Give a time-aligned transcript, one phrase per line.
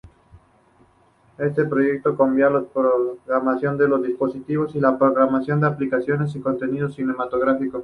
[1.37, 7.79] Este proyecto combina la programación de dispositivos, la programación de aplicaciones y contenido cinematográfico.